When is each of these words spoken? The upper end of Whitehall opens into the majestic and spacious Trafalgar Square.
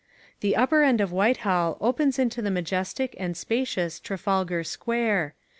The 0.39 0.55
upper 0.55 0.81
end 0.81 0.99
of 0.99 1.11
Whitehall 1.11 1.77
opens 1.79 2.17
into 2.17 2.41
the 2.41 2.49
majestic 2.49 3.15
and 3.19 3.37
spacious 3.37 3.99
Trafalgar 3.99 4.63
Square. 4.63 5.35